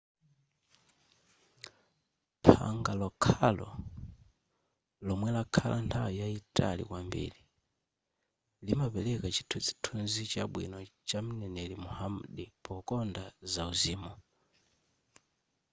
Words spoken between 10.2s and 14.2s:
chabwino chamneneri muhammad pokonda zauzimi